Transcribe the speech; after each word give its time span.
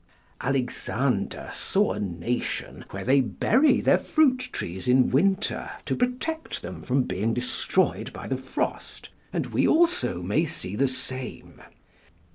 Alexander 0.39 1.51
saw 1.53 1.91
a 1.93 1.99
nation, 1.99 2.83
where 2.89 3.03
they 3.03 3.21
bury 3.21 3.79
their 3.81 3.99
fruit 3.99 4.49
trees 4.51 4.87
in 4.87 5.11
winter 5.11 5.69
to 5.85 5.95
protect 5.95 6.63
them 6.63 6.81
from 6.81 7.03
being 7.03 7.35
destroyed 7.35 8.11
by 8.11 8.25
the 8.27 8.35
frost, 8.37 9.09
and 9.31 9.45
we 9.53 9.67
also 9.67 10.23
may 10.23 10.43
see 10.43 10.75
the 10.75 10.87
same. 10.87 11.61